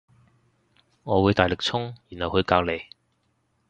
[1.03, 2.85] 我會大力衝然後去隔籬